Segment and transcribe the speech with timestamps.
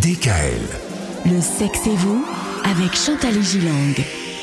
[0.00, 0.62] DKL.
[1.26, 2.24] Le sexe et vous
[2.64, 3.92] avec Chantal Gilang.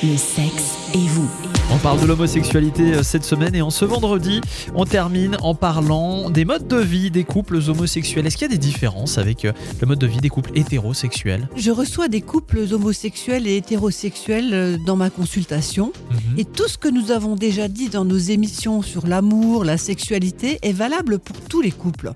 [0.04, 1.30] Le sexe et vous.
[1.72, 4.42] On parle de l'homosexualité euh, cette semaine et en ce vendredi,
[4.74, 8.26] on termine en parlant des modes de vie des couples homosexuels.
[8.26, 11.48] Est-ce qu'il y a des différences avec euh, le mode de vie des couples hétérosexuels?
[11.56, 16.40] Je reçois des couples homosexuels et hétérosexuels euh, dans ma consultation Mhm.
[16.40, 20.58] et tout ce que nous avons déjà dit dans nos émissions sur l'amour, la sexualité
[20.64, 22.14] est valable pour tous les couples.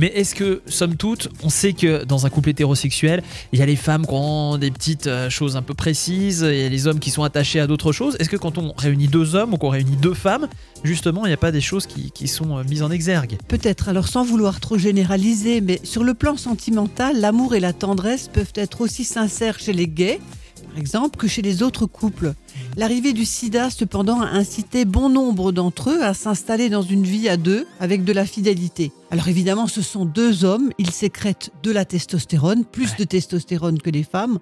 [0.00, 3.66] Mais est-ce que, somme toute, on sait que dans un couple hétérosexuel, il y a
[3.66, 6.98] les femmes qui ont des petites choses un peu précises, il y a les hommes
[6.98, 8.15] qui sont attachés à d'autres choses?
[8.18, 10.48] Est-ce que quand on réunit deux hommes ou qu'on réunit deux femmes,
[10.84, 13.88] justement, il n'y a pas des choses qui, qui sont euh, mises en exergue Peut-être,
[13.88, 18.52] alors sans vouloir trop généraliser, mais sur le plan sentimental, l'amour et la tendresse peuvent
[18.54, 20.20] être aussi sincères chez les gays,
[20.70, 22.34] par exemple, que chez les autres couples.
[22.76, 27.28] L'arrivée du sida, cependant, a incité bon nombre d'entre eux à s'installer dans une vie
[27.28, 28.92] à deux avec de la fidélité.
[29.10, 32.96] Alors évidemment, ce sont deux hommes, ils sécrètent de la testostérone, plus Ouais.
[32.98, 34.38] de testostérone que les femmes,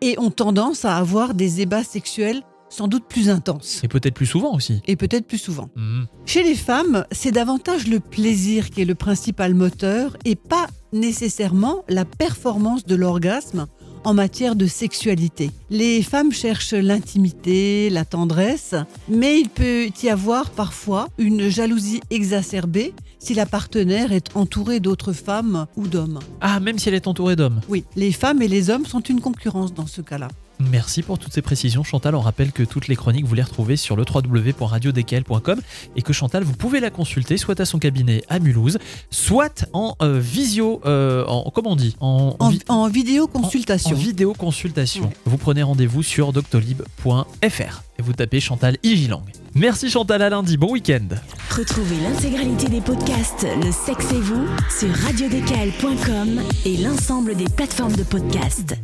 [0.00, 4.26] et ont tendance à avoir des ébats sexuels sans doute plus intenses, Et peut-être plus
[4.26, 4.80] souvent aussi.
[4.86, 5.68] et peut-être plus souvent.
[5.76, 6.06] Mhm.
[6.24, 11.84] Chez les femmes, c'est davantage le plaisir qui est le principal moteur et pas nécessairement
[11.88, 13.66] la performance de l'orgasme
[14.04, 15.50] en matière de sexualité.
[15.70, 18.74] Les femmes cherchent l'intimité, la tendresse,
[19.08, 25.12] mais il peut y avoir parfois une jalousie exacerbée si la partenaire est entourée d'autres
[25.12, 26.20] femmes ou d'hommes.
[26.40, 27.60] Ah, même si elle est entourée d'hommes.
[27.68, 30.28] Oui, les femmes et les hommes sont une concurrence dans ce cas-là.
[30.58, 32.14] Merci pour toutes ces précisions Chantal.
[32.14, 35.60] On rappelle que toutes les chroniques vous les retrouvez sur le www.radiodkl.com
[35.96, 38.78] et que Chantal vous pouvez la consulter soit à son cabinet à Mulhouse,
[39.10, 43.94] soit en euh, visio, euh, en comment on dit, en, En, vi- en en vidéoconsultation.
[43.96, 45.04] vidéo consultation.
[45.04, 45.10] Ouais.
[45.26, 49.22] Vous prenez rendez-vous sur doctolib.fr et vous tapez Chantal Igilang.
[49.54, 50.56] Merci Chantal à lundi.
[50.56, 51.08] Bon week-end.
[51.50, 54.46] Retrouvez l'intégralité des podcasts Le sexe et vous
[54.78, 58.76] sur radiodkl.com et l'ensemble des plateformes de podcasts.